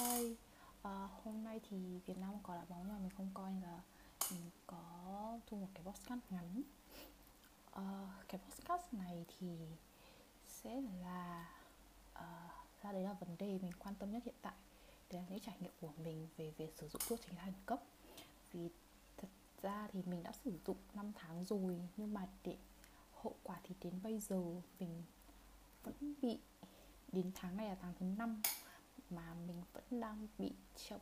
[0.00, 0.36] đây.
[0.82, 3.80] À, hôm nay thì Việt Nam có đá bóng nhưng mà mình không coi là
[4.30, 6.62] mình có thu một cái podcast ngắn.
[7.72, 9.58] À, cái podcast này thì
[10.48, 11.48] sẽ là
[12.12, 12.48] à,
[12.82, 14.54] ra đấy là vấn đề mình quan tâm nhất hiện tại.
[15.10, 17.62] Đấy là những trải nghiệm của mình về việc sử dụng thuốc tránh thai khẩn
[17.66, 17.82] cấp.
[18.52, 18.68] Vì
[19.16, 19.28] thật
[19.62, 22.56] ra thì mình đã sử dụng 5 tháng rồi nhưng mà để
[23.12, 24.40] hậu quả thì đến bây giờ
[24.78, 25.02] mình
[25.84, 26.38] vẫn bị
[27.12, 28.42] đến tháng này là tháng thứ năm
[29.10, 30.52] mà mình vẫn đang bị
[30.88, 31.00] chậm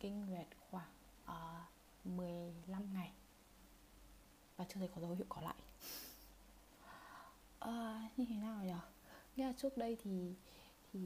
[0.00, 0.92] kinh nguyệt khoảng
[1.24, 1.60] ờ,
[2.04, 3.12] uh, 15 ngày.
[4.56, 5.54] Và chưa thấy có dấu hiệu có lại.
[7.64, 8.72] Uh, như thế nào nhỉ
[9.36, 10.34] nghĩa là trước đây thì
[10.92, 11.00] thì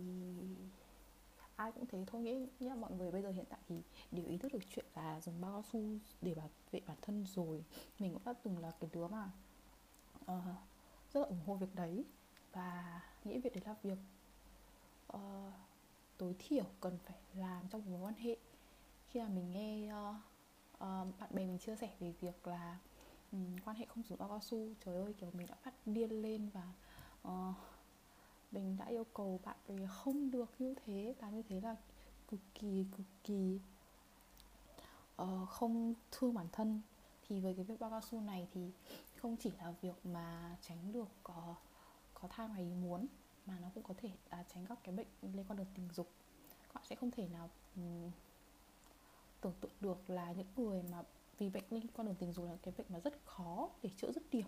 [1.57, 2.23] ai cũng thế thôi.
[2.23, 4.87] Nghĩ, nghĩ là mọi người bây giờ hiện tại thì đều ý thức được chuyện
[4.95, 7.65] là dùng bao cao su để bảo vệ bản thân rồi.
[7.99, 9.31] Mình cũng đã từng là cái đứa mà
[10.25, 10.45] uh,
[11.13, 12.05] rất là ủng hộ việc đấy.
[12.53, 13.99] Và nghĩ việc đấy là việc
[15.17, 15.53] uh,
[16.19, 18.37] tối thiểu cần phải làm trong một mối quan hệ.
[19.07, 20.17] Khi mà mình nghe uh,
[20.75, 22.79] uh, bạn bè mình chia sẻ về việc là
[23.33, 26.23] um, quan hệ không dùng bao cao su trời ơi kiểu mình đã phát điên
[26.23, 26.73] lên và
[27.29, 27.55] uh,
[28.51, 31.77] mình đã yêu cầu bạn bè không được như thế và như thế là
[32.29, 33.61] cực kỳ cực kỳ
[35.23, 36.81] uh, không thương bản thân.
[37.29, 38.71] Thì với cái việc bao cao su này thì
[39.17, 41.55] không chỉ là việc mà tránh được có
[42.15, 43.07] có thai ngoài ý muốn
[43.49, 46.09] mà nó cũng có thể à, tránh các cái bệnh liên quan đến tình dục.
[46.63, 48.11] Các bạn sẽ không thể nào um,
[49.41, 51.03] tưởng tượng được là những người mà
[51.39, 54.13] vì bệnh liên quan đường tình dục là cái bệnh mà rất khó để chữa
[54.13, 54.47] dứt điểm.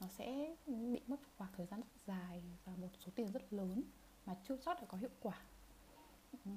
[0.00, 3.82] Nó sẽ bị mất khoảng thời gian rất dài và một số tiền rất lớn
[4.26, 5.42] mà chưa chắc đã có hiệu quả.
[6.44, 6.50] Ừ.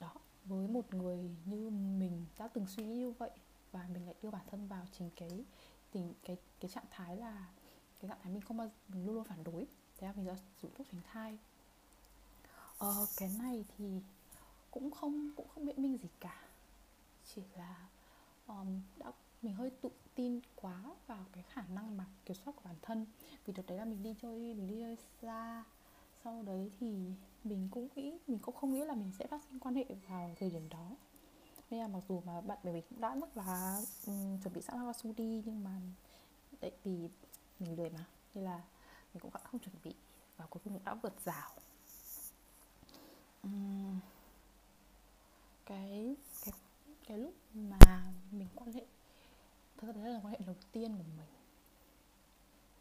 [0.00, 3.30] Đó với một người như mình đã từng suy nghĩ như vậy
[3.72, 5.44] và mình lại đưa bản thân vào chính cái
[5.90, 7.48] tình cái cái trạng thái là
[8.00, 9.66] cái trạng thái mình không bao mình luôn luôn phản đối.
[9.98, 11.38] Thế là mình đã sử dụng thuốc tránh thai.
[12.78, 14.00] Ờ, cái này thì
[14.70, 16.42] cũng không cũng không biện minh gì cả.
[17.34, 17.88] Chỉ là
[18.46, 19.12] um, đã
[19.42, 23.06] mình hơi tự tin quá vào cái khả năng mà kiểm soát của bản thân.
[23.44, 25.64] Vì đợt đấy là mình đi chơi mình đi chơi xa.
[26.24, 27.12] Sau đấy thì
[27.44, 30.34] mình cũng nghĩ mình cũng không nghĩ là mình sẽ phát sinh quan hệ vào
[30.38, 30.90] thời điểm đó.
[31.70, 34.62] Nên là mặc dù mà bạn bè mình cũng đã rất là um, chuẩn bị
[34.62, 35.80] sẵn cao su đi nhưng mà
[36.60, 37.08] tại vì
[37.60, 38.04] mình lười mà.
[38.34, 38.62] Nên là
[39.14, 39.94] mình cũng không chuẩn bị
[40.36, 41.50] và cuối cùng đã vượt rào.
[43.46, 44.00] Uhm,
[45.66, 46.52] cái cái
[47.06, 47.78] cái lúc mà
[48.30, 48.86] mình quan hệ
[49.76, 51.26] thật ra đấy là quan hệ đầu tiên của mình.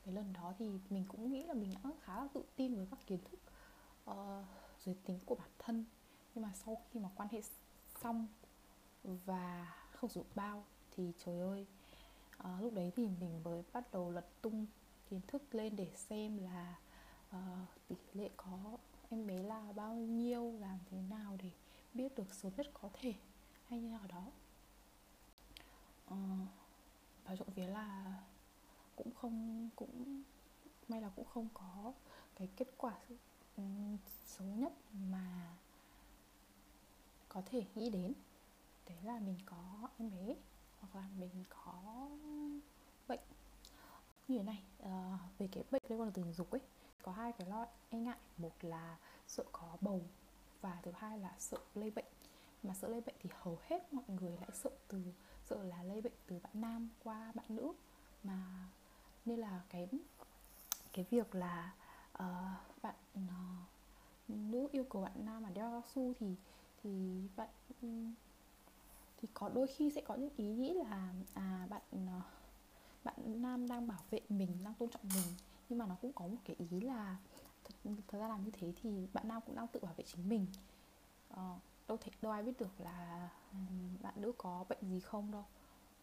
[0.06, 2.88] Cái lần đó thì mình cũng nghĩ là mình đã khá là tự tin với
[2.92, 3.40] các kiến thức
[4.12, 4.46] uh,
[4.86, 5.86] giới tính của bản thân.
[6.36, 7.42] Nhưng mà sau khi mà quan hệ
[8.02, 8.28] xong
[9.04, 11.68] và không sử dụng bao thì trời ơi
[12.38, 14.66] à, lúc đấy thì mình mới bắt đầu lật tung
[15.10, 16.80] kiến thức lên để xem là
[17.30, 18.78] uh, tỷ lệ có
[19.10, 21.50] em bé là bao nhiêu làm thế nào để
[21.94, 23.14] biết được sớm nhất có thể
[23.68, 24.32] hay như nào đó.
[26.14, 26.48] Uh,
[27.26, 28.20] và trộm vía là
[28.96, 30.24] cũng không cũng
[30.88, 31.94] may là cũng không có
[32.36, 32.96] cái kết quả
[33.58, 34.74] um, xấu nhất
[35.10, 35.56] mà
[37.30, 38.14] có thể nghĩ đến.
[38.90, 40.36] Đấy là mình có em bé
[40.80, 42.10] hoặc là mình có
[43.08, 43.20] bệnh.
[44.28, 46.62] Như thế này à, về cái bệnh liên quan đến tình dục ấy
[47.02, 48.18] có hai cái lo e ngại.
[48.38, 50.02] Một là sợ có bầu
[50.62, 52.06] và thứ hai là sợ lây bệnh.
[52.64, 55.14] Mà sợ lây bệnh thì hầu hết mọi người lại sợ từ
[55.46, 57.74] sợ là lây bệnh từ bạn nam qua bạn nữ.
[58.24, 58.68] Mà
[59.26, 59.88] nên là cái
[60.94, 61.74] cái việc là
[62.14, 66.36] uh, bạn uh, nữ yêu cầu bạn nam mà đeo cao su thì
[66.84, 67.50] thì bạn
[69.18, 72.22] thì có đôi khi sẽ có những ý nghĩ là à bạn ờ,
[73.04, 75.34] bạn nam đang bảo vệ mình đang tôn trọng mình
[75.70, 77.18] nhưng mà nó cũng có một cái ý là
[77.64, 80.30] thật, thật ra làm như thế thì bạn nam cũng đang tự bảo vệ chính
[80.30, 80.46] mình.
[81.34, 81.40] Uh,
[81.88, 83.58] đâu thể đâu ai biết được là ừ,
[84.02, 85.46] bạn nữ có bệnh gì không đâu.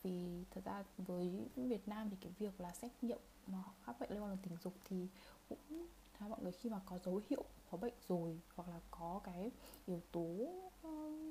[0.02, 4.00] Vì thật ra với Việt Nam thì cái việc là xét nghiệm ờ, mà các
[4.00, 5.08] bệnh liên quan đến tình dục thì
[5.48, 5.86] cũng
[6.18, 9.50] theo mọi người khi mà có dấu hiệu có bệnh rồi hoặc là có cái
[9.86, 10.36] yếu tố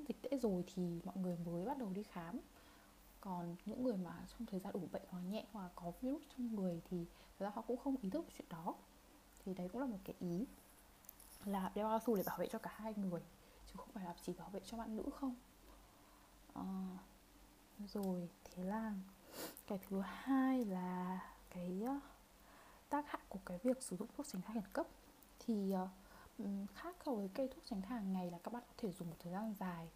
[0.08, 2.40] dịch tễ rồi thì mọi người mới bắt đầu đi khám.
[3.20, 6.56] Còn những người mà trong thời gian ủ bệnh hoặc nhẹ hoặc có virus trong
[6.56, 7.06] người thì
[7.38, 8.74] thật ra họ cũng không ý thức chuyện đó.
[9.44, 10.46] Thì đấy cũng là một cái ý
[11.44, 13.22] là đeo cao su để bảo vệ cho cả hai người
[13.66, 15.34] chứ không phải là chỉ bảo vệ cho bạn nữ không.
[16.54, 16.64] À,
[17.86, 18.92] rồi thế là
[19.66, 21.20] cái thứ hai là
[21.50, 22.00] cái ờ,
[22.88, 24.86] tác hại của cái việc sử dụng thuốc tránh thai khẩn cấp.
[25.38, 25.88] Thì uh,
[26.38, 26.44] Ừ,
[26.74, 29.10] khác so với cây thuốc tránh thai hàng ngày là các bạn có thể dùng
[29.10, 29.88] một thời gian dài.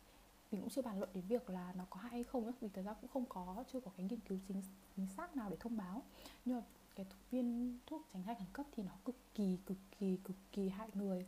[0.51, 2.69] Mình cũng chưa bàn luận đến việc là nó có hại hay không nhé vì
[2.69, 4.63] thời ra cũng không có chưa có cái nghiên cứu chính
[4.97, 6.03] chính xác nào để thông báo.
[6.45, 6.63] Nhưng mà
[6.95, 10.37] cái thuốc viên thuốc tránh thai khẩn cấp thì nó cực kỳ cực kỳ cực
[10.53, 11.27] kỳ hại người.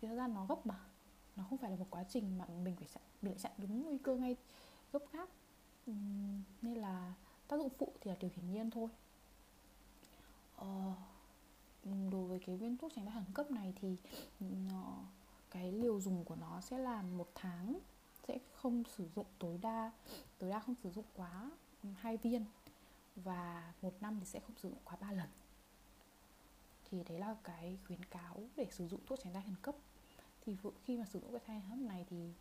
[0.00, 0.78] Vì thời ra nó gấp mà
[1.36, 3.84] nó không phải là một quá trình mà mình phải chặn mình lại chặn đúng
[3.84, 4.36] nguy cơ ngay
[4.92, 5.28] gấp gáp
[5.90, 7.14] uhm, nên là
[7.48, 8.88] tác dụng phụ thì là điều hiển nhiên thôi.
[10.56, 10.92] Ờ,
[12.10, 13.96] đối với cái viên thuốc tránh thai khẩn cấp này thì
[14.70, 15.04] nó,
[15.50, 17.78] cái liều dùng của nó sẽ là một tháng,
[18.28, 19.92] sẽ không sử dụng tối đa
[20.38, 21.50] tối đa không sử dụng quá
[21.94, 22.44] hai viên
[23.16, 25.28] và một năm thì sẽ không sử dụng quá ba lần.
[26.90, 29.74] Thì đấy là cái khuyến cáo để sử dụng thuốc tránh thai khẩn cấp.
[30.40, 32.32] Thì khi mà sử dụng cái thai hấp này thì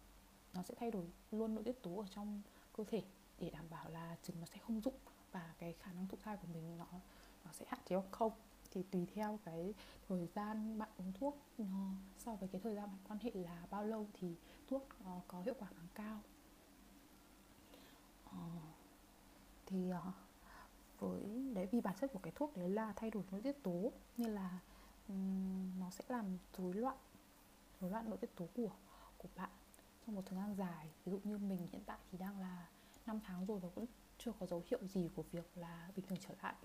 [0.54, 2.42] nó sẽ thay đổi luôn nội tiết tố ở trong
[2.74, 3.04] cơ thể
[3.40, 4.94] để đảm bảo là trứng nó sẽ không dụng
[5.32, 6.86] và cái khả năng thụ thai của mình nó
[7.46, 8.32] nó sẽ hạn chế hoặc không
[8.76, 9.74] thì tùy theo cái
[10.08, 13.68] thời gian bạn uống thuốc nó so với cái thời gian bạn quan hệ là
[13.70, 14.36] bao lâu thì
[14.68, 16.22] thuốc nó có hiệu quả càng cao.
[18.26, 18.38] Ờ,
[19.66, 20.12] thì ờ,
[21.00, 23.92] với đấy vì bản chất của cái thuốc đấy là thay đổi nội tiết tố
[24.18, 24.60] nên là
[25.08, 26.98] um, nó sẽ làm rối loạn
[27.82, 28.72] rối loạn nội tiết tố của
[29.18, 29.50] của bạn
[30.06, 30.90] trong một thời gian dài.
[31.06, 32.68] Ví dụ như mình hiện tại thì đang là
[33.06, 33.86] 5 tháng rồi và cũng
[34.18, 36.56] chưa có dấu hiệu gì của việc là bình thường trở lại.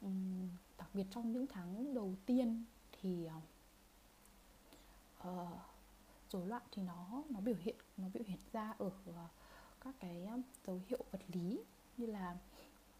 [0.00, 0.48] Um,
[0.94, 3.28] biệt trong những tháng đầu tiên thì
[5.28, 9.14] uh, loạn thì nó nó biểu hiện nó biểu hiện ra ở uh,
[9.80, 10.28] các cái
[10.66, 11.60] dấu hiệu vật lý
[11.96, 12.36] như là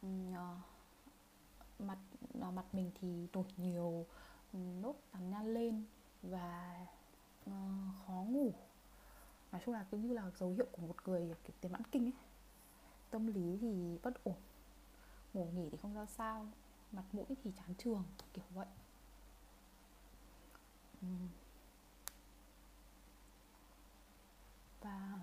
[0.07, 0.59] uh,
[1.79, 1.99] mặt
[2.39, 4.07] uh, mặt mình thì nổi nhiều
[4.53, 5.85] nốt tàn nhan lên
[6.23, 6.87] và
[7.51, 7.55] uh,
[8.07, 8.53] khó ngủ.
[9.53, 12.07] Nói chung là cứ như là dấu hiệu của một người kiểu tiền mãn kinh
[12.07, 12.13] ấy.
[13.11, 14.37] Tâm lý thì bất ổn.
[15.35, 16.47] Ngủ nghỉ thì không ra sao
[16.93, 18.67] mặt mũi thì chán trường kiểu vậy.
[24.81, 25.19] Và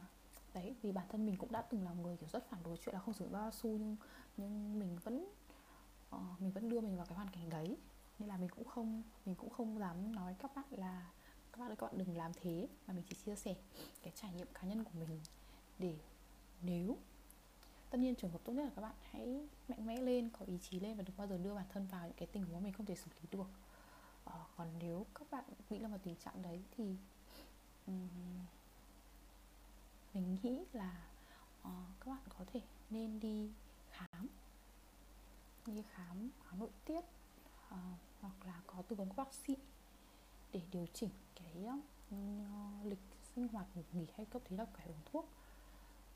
[0.54, 2.96] đấy vì bản thân mình cũng đã từng là người kiểu rất phản đối chuyện
[2.96, 3.96] là không sử dụng bao su nhưng
[4.38, 5.30] nhưng mình vẫn
[6.16, 7.78] uh, mình vẫn đưa mình vào cái hoàn cảnh đấy.
[8.20, 11.12] Nên là mình cũng không mình cũng không dám nói các bạn là
[11.52, 13.56] các bạn ơi các bạn đừng làm thế mà mình chỉ chia sẻ
[14.04, 15.20] cái trải nghiệm cá nhân của mình
[15.80, 15.98] để
[16.62, 16.98] nếu
[17.90, 20.58] tất nhiên trường hợp tốt nhất là các bạn hãy mạnh mẽ lên có ý
[20.62, 22.74] chí lên và đừng bao giờ đưa bản thân vào những cái tình huống mình
[22.74, 23.48] không thể xử lý được.
[24.26, 26.96] Ờ, còn nếu các bạn bị là vào tình trạng đấy thì
[27.88, 28.08] um,
[30.14, 31.08] mình nghĩ là
[31.62, 31.70] uh,
[32.00, 33.52] các bạn có thể nên đi
[33.90, 34.28] khám
[35.66, 37.78] đi khám khám nội tiết uh,
[38.22, 39.56] hoặc là có tư vấn của bác sĩ
[40.52, 43.00] để điều chỉnh cái uh, lịch
[43.36, 45.30] sinh hoạt ngủ nghỉ hay cấp thế là phải uống thuốc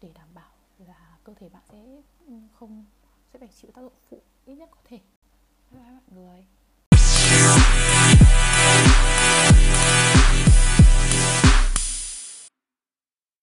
[0.02, 0.52] để đảm bảo
[0.88, 2.86] là cơ thể bạn sẽ ừ, không,
[3.34, 5.00] sẽ phải chịu tác dụng phụ ít nhất có thể.
[5.72, 6.48] Bye bye mọi người.